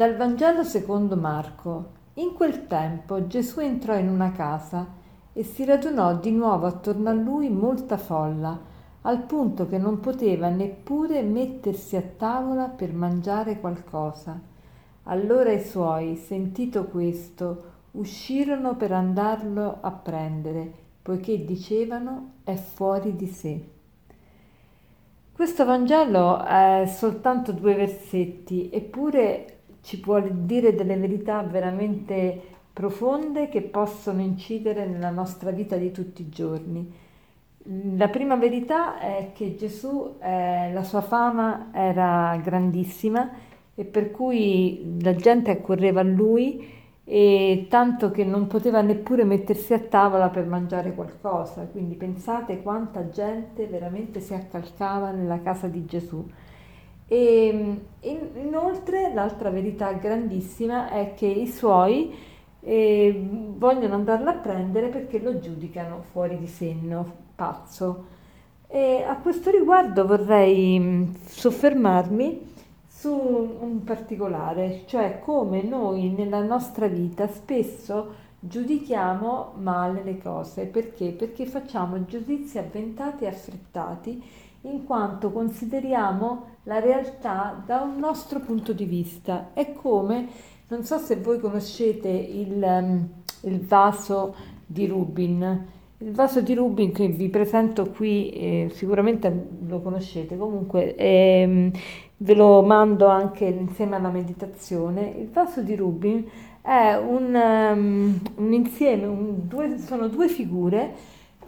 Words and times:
Dal 0.00 0.16
Vangelo 0.16 0.64
secondo 0.64 1.14
Marco. 1.14 1.90
In 2.14 2.32
quel 2.32 2.66
tempo 2.66 3.26
Gesù 3.26 3.60
entrò 3.60 3.94
in 3.98 4.08
una 4.08 4.32
casa 4.32 4.94
e 5.30 5.42
si 5.42 5.62
radunò 5.66 6.16
di 6.16 6.30
nuovo 6.30 6.64
attorno 6.64 7.10
a 7.10 7.12
lui 7.12 7.50
molta 7.50 7.98
folla, 7.98 8.58
al 9.02 9.18
punto 9.24 9.68
che 9.68 9.76
non 9.76 10.00
poteva 10.00 10.48
neppure 10.48 11.20
mettersi 11.20 11.96
a 11.96 12.02
tavola 12.16 12.68
per 12.68 12.94
mangiare 12.94 13.60
qualcosa. 13.60 14.40
Allora 15.02 15.52
i 15.52 15.62
suoi, 15.62 16.16
sentito 16.16 16.86
questo, 16.86 17.64
uscirono 17.90 18.76
per 18.76 18.92
andarlo 18.92 19.80
a 19.82 19.90
prendere, 19.90 20.72
poiché 21.02 21.44
dicevano 21.44 22.36
è 22.44 22.54
fuori 22.54 23.14
di 23.16 23.26
sé. 23.26 23.68
Questo 25.30 25.66
Vangelo 25.66 26.42
è 26.42 26.86
soltanto 26.86 27.52
due 27.52 27.74
versetti, 27.74 28.70
eppure 28.72 29.56
ci 29.82 30.00
può 30.00 30.20
dire 30.20 30.74
delle 30.74 30.96
verità 30.96 31.42
veramente 31.42 32.40
profonde 32.72 33.48
che 33.48 33.62
possono 33.62 34.20
incidere 34.20 34.86
nella 34.86 35.10
nostra 35.10 35.50
vita 35.50 35.76
di 35.76 35.90
tutti 35.90 36.22
i 36.22 36.28
giorni. 36.28 36.92
La 37.96 38.08
prima 38.08 38.36
verità 38.36 38.98
è 38.98 39.32
che 39.34 39.54
Gesù, 39.54 40.16
eh, 40.20 40.72
la 40.72 40.82
sua 40.82 41.02
fama 41.02 41.68
era 41.72 42.40
grandissima 42.42 43.30
e 43.74 43.84
per 43.84 44.10
cui 44.10 44.96
la 45.02 45.14
gente 45.14 45.50
accorreva 45.50 46.00
a 46.00 46.04
lui 46.04 46.78
e 47.04 47.66
tanto 47.68 48.10
che 48.10 48.24
non 48.24 48.46
poteva 48.46 48.80
neppure 48.82 49.24
mettersi 49.24 49.74
a 49.74 49.80
tavola 49.80 50.28
per 50.28 50.46
mangiare 50.46 50.94
qualcosa. 50.94 51.66
Quindi 51.66 51.96
pensate 51.96 52.62
quanta 52.62 53.08
gente 53.08 53.66
veramente 53.66 54.20
si 54.20 54.32
accalcava 54.32 55.10
nella 55.10 55.42
casa 55.42 55.66
di 55.66 55.84
Gesù. 55.84 56.24
E 57.12 57.80
inoltre 58.34 59.12
l'altra 59.12 59.50
verità 59.50 59.90
grandissima 59.94 60.90
è 60.90 61.12
che 61.14 61.26
i 61.26 61.48
suoi 61.48 62.14
eh, 62.60 63.26
vogliono 63.56 63.94
andarlo 63.94 64.30
a 64.30 64.34
prendere 64.34 64.90
perché 64.90 65.18
lo 65.18 65.40
giudicano 65.40 66.02
fuori 66.12 66.38
di 66.38 66.46
senno, 66.46 67.04
pazzo. 67.34 68.04
E 68.68 69.02
a 69.02 69.16
questo 69.16 69.50
riguardo 69.50 70.06
vorrei 70.06 70.78
mm, 70.78 71.14
soffermarmi 71.26 72.48
su 72.86 73.12
un 73.12 73.82
particolare, 73.82 74.82
cioè 74.86 75.18
come 75.18 75.62
noi 75.62 76.10
nella 76.10 76.44
nostra 76.44 76.86
vita 76.86 77.26
spesso 77.26 78.14
giudichiamo 78.40 79.52
male 79.58 80.02
le 80.02 80.18
cose. 80.18 80.66
Perché? 80.66 81.10
Perché 81.12 81.46
facciamo 81.46 82.04
giudizi 82.06 82.58
avventati 82.58 83.24
e 83.24 83.28
affrettati 83.28 84.22
in 84.62 84.84
quanto 84.84 85.30
consideriamo 85.30 86.46
la 86.64 86.80
realtà 86.80 87.62
da 87.64 87.80
un 87.80 87.98
nostro 87.98 88.40
punto 88.40 88.72
di 88.72 88.84
vista. 88.84 89.50
È 89.52 89.72
come, 89.72 90.28
non 90.68 90.84
so 90.84 90.98
se 90.98 91.16
voi 91.16 91.38
conoscete 91.38 92.08
il, 92.08 92.62
um, 92.62 93.08
il 93.42 93.60
vaso 93.60 94.34
di 94.66 94.86
Rubin. 94.86 95.66
Il 95.98 96.12
vaso 96.12 96.40
di 96.40 96.54
Rubin 96.54 96.92
che 96.92 97.08
vi 97.08 97.28
presento 97.28 97.90
qui, 97.90 98.30
eh, 98.30 98.70
sicuramente 98.72 99.48
lo 99.66 99.80
conoscete, 99.82 100.38
comunque 100.38 100.94
eh, 100.94 101.70
ve 102.16 102.34
lo 102.34 102.62
mando 102.62 103.06
anche 103.06 103.44
insieme 103.44 103.96
alla 103.96 104.08
meditazione. 104.08 105.14
Il 105.18 105.28
vaso 105.28 105.62
di 105.62 105.76
Rubin 105.76 106.26
è 106.62 106.94
un, 106.94 107.34
um, 107.34 108.20
un 108.36 108.52
insieme, 108.52 109.06
un, 109.06 109.48
due, 109.48 109.78
sono 109.78 110.08
due 110.08 110.28
figure 110.28 110.94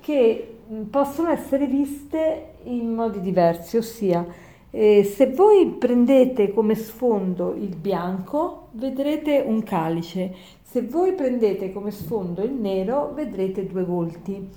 che 0.00 0.56
possono 0.88 1.30
essere 1.30 1.66
viste 1.66 2.52
in 2.64 2.94
modi 2.94 3.20
diversi, 3.20 3.76
ossia 3.76 4.24
eh, 4.72 5.02
se 5.02 5.26
voi 5.32 5.66
prendete 5.66 6.52
come 6.52 6.76
sfondo 6.76 7.54
il 7.54 7.74
bianco 7.74 8.68
vedrete 8.72 9.42
un 9.44 9.64
calice, 9.64 10.32
se 10.62 10.82
voi 10.82 11.12
prendete 11.14 11.72
come 11.72 11.90
sfondo 11.90 12.42
il 12.42 12.52
nero 12.52 13.10
vedrete 13.12 13.66
due 13.66 13.82
volti. 13.82 14.48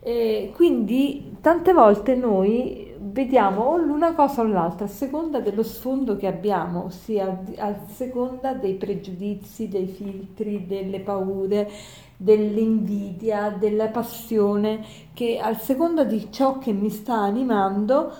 E 0.00 0.52
quindi 0.54 1.36
tante 1.40 1.72
volte 1.72 2.14
noi 2.14 2.94
vediamo 3.00 3.62
o 3.62 3.76
l'una 3.76 4.14
cosa 4.14 4.42
o 4.42 4.44
l'altra 4.46 4.84
a 4.84 4.88
seconda 4.88 5.40
dello 5.40 5.62
sfondo 5.62 6.16
che 6.16 6.26
abbiamo, 6.26 6.84
ossia 6.84 7.44
a 7.56 7.74
seconda 7.88 8.52
dei 8.54 8.74
pregiudizi, 8.74 9.68
dei 9.68 9.86
filtri, 9.86 10.66
delle 10.66 11.00
paure, 11.00 11.68
dell'invidia, 12.16 13.50
della 13.58 13.88
passione, 13.88 14.84
che 15.14 15.38
a 15.38 15.54
seconda 15.54 16.04
di 16.04 16.28
ciò 16.30 16.58
che 16.58 16.72
mi 16.72 16.90
sta 16.90 17.14
animando 17.14 18.12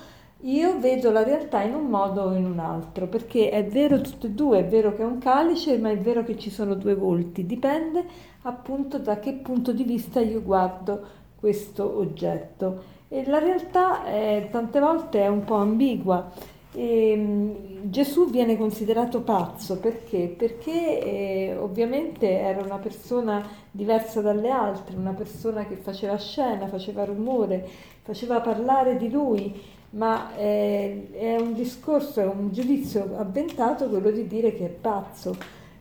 io 0.42 0.78
vedo 0.78 1.10
la 1.10 1.24
realtà 1.24 1.62
in 1.62 1.74
un 1.74 1.86
modo 1.86 2.22
o 2.22 2.32
in 2.32 2.44
un 2.44 2.60
altro, 2.60 3.08
perché 3.08 3.50
è 3.50 3.64
vero 3.66 4.00
tutte 4.00 4.28
e 4.28 4.30
due, 4.30 4.60
è 4.60 4.66
vero 4.66 4.94
che 4.94 5.02
è 5.02 5.04
un 5.04 5.18
calice, 5.18 5.78
ma 5.78 5.90
è 5.90 5.98
vero 5.98 6.22
che 6.22 6.38
ci 6.38 6.50
sono 6.50 6.74
due 6.74 6.94
volti, 6.94 7.44
dipende 7.44 8.04
appunto 8.42 8.98
da 8.98 9.18
che 9.18 9.32
punto 9.32 9.72
di 9.72 9.82
vista 9.82 10.20
io 10.20 10.40
guardo 10.42 11.26
questo 11.38 11.98
oggetto. 11.98 12.96
E 13.08 13.24
la 13.26 13.38
realtà 13.38 14.04
è, 14.04 14.48
tante 14.50 14.80
volte 14.80 15.22
è 15.22 15.28
un 15.28 15.44
po' 15.44 15.56
ambigua. 15.56 16.30
E, 16.74 17.14
mm, 17.16 17.50
Gesù 17.84 18.28
viene 18.28 18.56
considerato 18.56 19.22
pazzo 19.22 19.78
perché? 19.78 20.34
Perché 20.36 21.02
eh, 21.02 21.56
ovviamente 21.56 22.38
era 22.38 22.62
una 22.62 22.76
persona 22.78 23.46
diversa 23.70 24.20
dalle 24.20 24.50
altre, 24.50 24.96
una 24.96 25.12
persona 25.12 25.64
che 25.66 25.76
faceva 25.76 26.18
scena, 26.18 26.66
faceva 26.66 27.04
rumore, 27.04 27.66
faceva 28.02 28.40
parlare 28.40 28.96
di 28.96 29.10
lui, 29.10 29.54
ma 29.90 30.36
eh, 30.36 31.08
è 31.12 31.36
un 31.36 31.54
discorso, 31.54 32.20
è 32.20 32.26
un 32.26 32.50
giudizio 32.52 33.16
avventato 33.16 33.88
quello 33.88 34.10
di 34.10 34.26
dire 34.26 34.54
che 34.54 34.66
è 34.66 34.68
pazzo. 34.68 35.36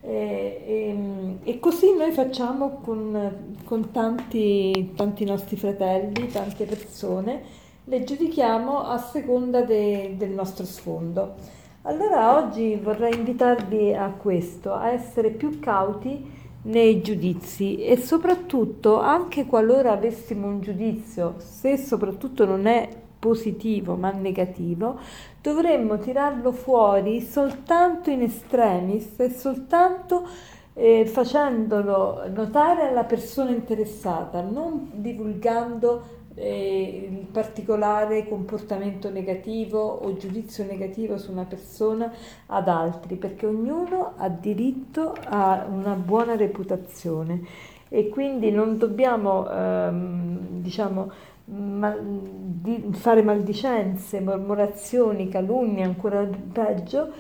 E, 0.08 0.64
e, 0.66 1.38
e, 1.44 1.60
così 1.60 1.94
noi 1.94 2.14
facciamo 2.14 2.80
con, 2.82 3.58
con 3.66 3.92
tanti, 3.92 4.94
tanti, 4.96 5.26
nostri 5.26 5.58
fratelli, 5.58 6.30
tante 6.30 6.64
persone, 6.64 7.42
le 7.84 8.04
giudichiamo 8.06 8.84
a 8.84 8.98
seconda 9.00 9.64
de, 9.64 10.16
del 10.16 10.30
nostro 10.30 10.64
sfondo. 10.64 11.36
Allora 11.82 12.38
oggi 12.38 12.76
vorrei 12.76 13.16
invitarvi 13.16 13.94
a 13.94 14.10
questo, 14.12 14.74
a 14.74 14.92
essere 14.92 15.32
più 15.32 15.60
cauti 15.60 16.26
nei 16.64 17.02
giudizi 17.02 17.84
e 17.84 17.98
soprattutto 17.98 19.02
anche 19.02 19.46
qualora 19.46 19.92
avessimo 19.92 20.48
un 20.48 20.62
giudizio, 20.62 21.36
se 21.40 21.76
soprattutto 21.76 22.46
non 22.46 22.66
è 22.66 22.88
positivo 23.20 23.96
ma 23.96 24.12
negativo, 24.12 25.00
dovremmo 25.42 25.98
tirarlo 25.98 26.52
fuori 26.52 27.22
soltanto 27.22 28.10
in 28.10 28.22
estremis 28.22 29.20
e 29.20 29.30
soltanto 29.30 30.28
eh, 30.74 31.06
facendolo 31.06 32.24
notare 32.34 32.88
alla 32.88 33.04
persona 33.04 33.50
interessata, 33.50 34.42
non 34.42 34.92
divulgando 34.94 36.16
eh, 36.36 37.10
il 37.12 37.26
particolare 37.26 38.28
comportamento 38.28 39.10
negativo 39.10 39.80
o 39.80 40.16
giudizio 40.18 40.64
negativo 40.66 41.18
su 41.18 41.32
una 41.32 41.46
persona 41.46 42.14
ad 42.46 42.68
altri, 42.68 43.16
perché 43.16 43.48
ognuno 43.48 44.14
ha 44.18 44.30
diritto 44.30 45.16
a 45.26 45.66
una 45.68 45.94
buona 45.96 46.36
reputazione. 46.36 47.42
E 47.90 48.10
quindi 48.10 48.52
non 48.52 48.78
dobbiamo, 48.78 49.50
ehm, 49.50 50.62
diciamo, 50.62 51.10
mal, 51.48 52.00
di 52.02 52.90
fare 52.92 53.22
maldicenze, 53.22 54.20
mormorazioni, 54.20 55.30
calunnie, 55.30 55.84
ancora 55.84 56.28
peggio, 56.52 57.12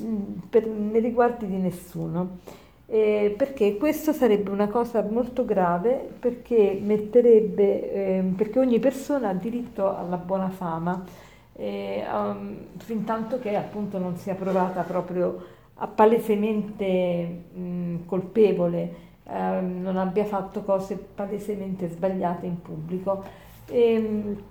mm, 0.00 0.38
per, 0.48 0.66
nei 0.66 1.00
riguardi 1.00 1.46
di 1.46 1.56
nessuno. 1.56 2.38
Eh, 2.86 3.34
perché 3.36 3.78
questo 3.78 4.12
sarebbe 4.12 4.50
una 4.50 4.68
cosa 4.68 5.02
molto 5.02 5.46
grave 5.46 6.10
perché 6.18 6.78
metterebbe, 6.82 7.92
eh, 7.92 8.22
perché 8.36 8.58
ogni 8.58 8.78
persona 8.80 9.30
ha 9.30 9.34
diritto 9.34 9.96
alla 9.96 10.16
buona 10.16 10.50
fama, 10.50 11.02
eh, 11.54 12.04
um, 12.12 12.56
fin 12.78 13.04
tanto 13.04 13.38
che 13.38 13.56
appunto 13.56 13.98
non 13.98 14.16
sia 14.16 14.34
provata 14.34 14.82
proprio 14.82 15.42
palesemente 15.94 17.44
mh, 17.54 17.60
mm, 17.60 17.96
colpevole, 18.06 18.94
ehm, 19.24 19.80
non 19.80 19.96
abbia 19.96 20.24
fatto 20.24 20.62
cose 20.62 20.96
palesemente 20.96 21.88
sbagliate 21.88 22.46
in 22.46 22.60
pubblico. 22.60 23.24
E, 23.66 23.92
ehm, 23.92 24.42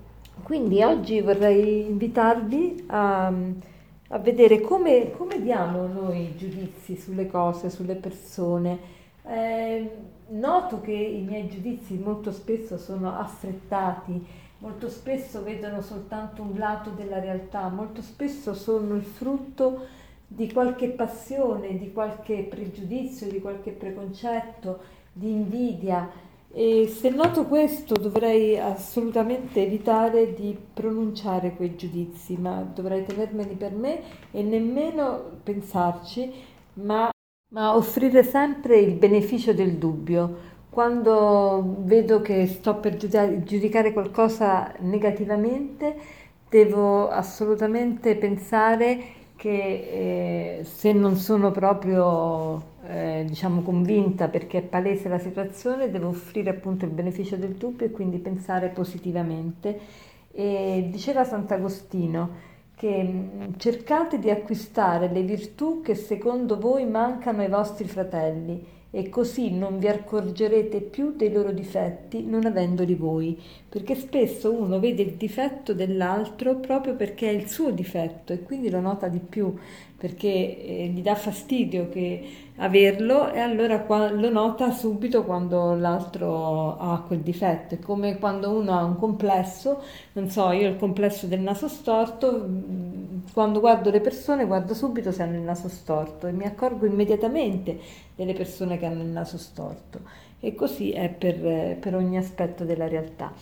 quindi 0.42 0.82
oggi 0.82 1.20
vorrei 1.20 1.86
invitarvi 1.86 2.84
a, 2.88 3.26
a 3.26 4.18
vedere 4.18 4.60
come, 4.60 5.12
come, 5.12 5.40
diamo 5.40 5.86
noi 5.86 6.34
giudizi 6.36 6.96
sulle 6.96 7.26
cose, 7.26 7.70
sulle 7.70 7.94
persone. 7.94 9.00
Eh, 9.24 9.90
noto 10.28 10.80
che 10.80 10.92
i 10.92 11.22
miei 11.22 11.48
giudizi 11.48 11.96
molto 11.96 12.32
spesso 12.32 12.76
sono 12.76 13.16
affrettati, 13.16 14.24
molto 14.58 14.88
spesso 14.88 15.42
vedono 15.42 15.80
soltanto 15.80 16.42
un 16.42 16.54
lato 16.56 16.90
della 16.90 17.20
realtà, 17.20 17.68
molto 17.68 18.02
spesso 18.02 18.54
sono 18.54 18.94
il 18.94 19.02
frutto 19.02 19.86
di 20.26 20.50
qualche 20.50 20.88
passione, 20.88 21.76
di 21.76 21.92
qualche 21.92 22.46
pregiudizio, 22.48 23.28
di 23.28 23.40
qualche 23.40 23.70
preconcetto, 23.70 24.80
di 25.12 25.30
invidia 25.30 26.08
e 26.54 26.86
se 26.86 27.08
noto 27.08 27.46
questo 27.46 27.94
dovrei 27.94 28.58
assolutamente 28.58 29.62
evitare 29.62 30.34
di 30.34 30.56
pronunciare 30.74 31.54
quei 31.54 31.76
giudizi, 31.76 32.36
ma 32.36 32.60
dovrei 32.62 33.04
tenermeli 33.06 33.54
per 33.54 33.72
me 33.72 34.00
e 34.30 34.42
nemmeno 34.42 35.38
pensarci 35.42 36.30
ma, 36.74 37.10
ma 37.54 37.74
offrire 37.74 38.22
sempre 38.22 38.78
il 38.78 38.94
beneficio 38.94 39.54
del 39.54 39.76
dubbio. 39.76 40.50
Quando 40.68 41.76
vedo 41.80 42.20
che 42.20 42.46
sto 42.46 42.76
per 42.76 42.96
giudicare 42.96 43.92
qualcosa 43.92 44.74
negativamente, 44.80 45.96
devo 46.48 47.08
assolutamente 47.08 48.16
pensare 48.16 49.20
che 49.42 50.60
eh, 50.60 50.64
se 50.64 50.92
non 50.92 51.16
sono 51.16 51.50
proprio 51.50 52.62
eh, 52.86 53.24
diciamo 53.26 53.62
convinta 53.62 54.28
perché 54.28 54.58
è 54.58 54.62
palese 54.62 55.08
la 55.08 55.18
situazione, 55.18 55.90
devo 55.90 56.10
offrire 56.10 56.50
appunto 56.50 56.84
il 56.84 56.92
beneficio 56.92 57.34
del 57.34 57.54
dubbio 57.54 57.86
e 57.86 57.90
quindi 57.90 58.18
pensare 58.18 58.68
positivamente. 58.68 59.80
E 60.30 60.86
diceva 60.92 61.24
Sant'Agostino 61.24 62.50
che 62.76 63.02
mm, 63.02 63.54
cercate 63.56 64.20
di 64.20 64.30
acquistare 64.30 65.08
le 65.10 65.22
virtù 65.22 65.80
che 65.82 65.96
secondo 65.96 66.56
voi 66.56 66.86
mancano 66.86 67.40
ai 67.40 67.48
vostri 67.48 67.88
fratelli 67.88 68.64
e 68.94 69.08
così 69.08 69.50
non 69.50 69.78
vi 69.78 69.88
accorgerete 69.88 70.82
più 70.82 71.14
dei 71.16 71.32
loro 71.32 71.50
difetti 71.50 72.22
non 72.26 72.44
avendoli 72.44 72.94
voi, 72.94 73.40
perché 73.66 73.94
spesso 73.94 74.52
uno 74.52 74.78
vede 74.78 75.00
il 75.00 75.14
difetto 75.14 75.72
dell'altro 75.72 76.56
proprio 76.56 76.94
perché 76.94 77.30
è 77.30 77.32
il 77.32 77.48
suo 77.48 77.70
difetto 77.70 78.34
e 78.34 78.42
quindi 78.42 78.68
lo 78.68 78.80
nota 78.80 79.08
di 79.08 79.18
più, 79.18 79.54
perché 79.96 80.28
eh, 80.28 80.90
gli 80.92 81.00
dà 81.00 81.14
fastidio 81.14 81.88
che 81.88 82.22
averlo 82.56 83.32
e 83.32 83.38
allora 83.38 83.80
qua, 83.80 84.10
lo 84.10 84.28
nota 84.28 84.70
subito 84.72 85.24
quando 85.24 85.74
l'altro 85.74 86.76
ha 86.76 87.02
quel 87.06 87.20
difetto. 87.20 87.74
È 87.76 87.78
come 87.78 88.18
quando 88.18 88.50
uno 88.50 88.72
ha 88.78 88.84
un 88.84 88.98
complesso, 88.98 89.80
non 90.12 90.28
so, 90.28 90.50
io 90.50 90.68
ho 90.68 90.72
il 90.72 90.76
complesso 90.76 91.26
del 91.26 91.40
naso 91.40 91.66
storto, 91.68 92.46
quando 93.32 93.60
guardo 93.60 93.90
le 93.90 94.00
persone 94.00 94.46
guardo 94.46 94.74
subito 94.74 95.12
se 95.12 95.22
hanno 95.22 95.36
il 95.36 95.42
naso 95.42 95.68
storto 95.68 96.26
e 96.26 96.32
mi 96.32 96.44
accorgo 96.44 96.86
immediatamente 96.86 97.78
delle 98.14 98.32
persone 98.32 98.78
che 98.78 98.86
hanno 98.86 99.02
il 99.02 99.08
naso 99.08 99.38
storto 99.38 100.00
e 100.40 100.54
così 100.54 100.90
è 100.90 101.08
per, 101.08 101.76
per 101.78 101.94
ogni 101.94 102.18
aspetto 102.18 102.64
della 102.64 102.88
realtà. 102.88 103.32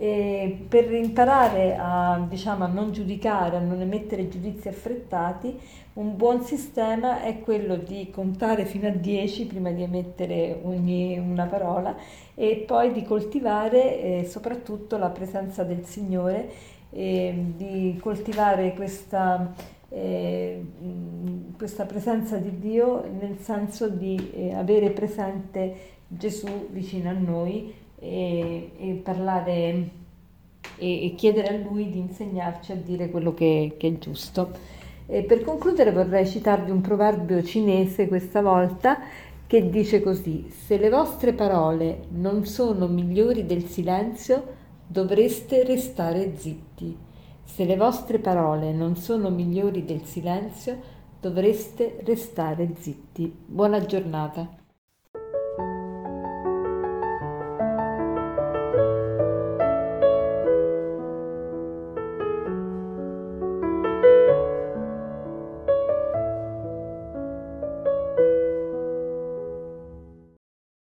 E 0.00 0.64
per 0.68 0.92
imparare 0.92 1.76
a, 1.76 2.24
diciamo, 2.28 2.62
a 2.62 2.68
non 2.68 2.92
giudicare, 2.92 3.56
a 3.56 3.60
non 3.60 3.80
emettere 3.80 4.28
giudizi 4.28 4.68
affrettati, 4.68 5.58
un 5.94 6.16
buon 6.16 6.42
sistema 6.42 7.22
è 7.22 7.40
quello 7.40 7.74
di 7.74 8.08
contare 8.12 8.64
fino 8.64 8.86
a 8.86 8.92
10 8.92 9.46
prima 9.46 9.72
di 9.72 9.82
emettere 9.82 10.60
ogni 10.62 11.18
una 11.18 11.46
parola 11.46 11.96
e 12.36 12.62
poi 12.64 12.92
di 12.92 13.02
coltivare 13.02 14.00
eh, 14.00 14.24
soprattutto 14.24 14.96
la 14.96 15.08
presenza 15.08 15.64
del 15.64 15.84
Signore, 15.84 16.48
eh, 16.90 17.34
di 17.56 17.98
coltivare 18.00 18.74
questa, 18.74 19.52
eh, 19.88 20.64
questa, 21.56 21.84
presenza 21.84 22.36
di 22.36 22.60
Dio 22.60 23.04
nel 23.18 23.38
senso 23.40 23.88
di 23.88 24.30
eh, 24.34 24.54
avere 24.54 24.90
presente 24.90 25.96
Gesù 26.06 26.68
vicino 26.70 27.10
a 27.10 27.14
noi 27.14 27.74
e, 27.98 28.70
e 28.78 29.00
parlare 29.02 29.90
e, 30.76 31.06
e, 31.06 31.14
chiedere 31.16 31.48
a 31.48 31.58
Lui 31.58 31.90
di 31.90 31.98
insegnarci 31.98 32.72
a 32.72 32.76
dire 32.76 33.10
quello 33.10 33.34
che, 33.34 33.74
che 33.78 33.88
è 33.88 33.98
giusto. 33.98 34.50
E 35.06 35.22
per 35.22 35.42
concludere 35.42 35.90
vorrei 35.90 36.26
citarvi 36.26 36.70
un 36.70 36.80
proverbio 36.80 37.42
cinese 37.42 38.08
questa 38.08 38.42
volta 38.42 38.98
che 39.46 39.70
dice 39.70 40.02
così, 40.02 40.50
se 40.50 40.76
le 40.76 40.90
vostre 40.90 41.32
parole 41.32 42.00
non 42.10 42.44
sono 42.44 42.86
migliori 42.86 43.46
del 43.46 43.64
silenzio, 43.64 44.56
dovreste 44.86 45.64
restare 45.64 46.36
zitti. 46.36 46.96
Se 47.44 47.64
le 47.64 47.76
vostre 47.76 48.18
parole 48.18 48.72
non 48.72 48.96
sono 48.96 49.30
migliori 49.30 49.86
del 49.86 50.04
silenzio, 50.04 50.78
dovreste 51.18 52.00
restare 52.04 52.74
zitti. 52.78 53.34
Buona 53.46 53.84
giornata. 53.86 54.57